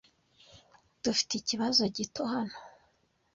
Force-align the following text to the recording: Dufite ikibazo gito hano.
Dufite 1.03 1.31
ikibazo 1.37 1.81
gito 1.95 2.21
hano. 2.33 2.57